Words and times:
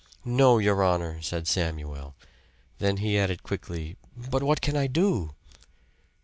"No, 0.25 0.57
your 0.57 0.81
honor," 0.81 1.21
said 1.21 1.47
Samuel. 1.47 2.15
Then 2.79 2.97
he 2.97 3.19
added 3.19 3.43
quickly. 3.43 3.97
"But 4.31 4.41
what 4.41 4.59
can 4.59 4.75
I 4.75 4.87
do?" 4.87 5.35